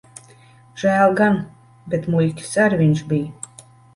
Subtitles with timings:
[0.83, 1.37] Žēl gan.
[1.93, 3.23] Bet muļķis ar viņš bij.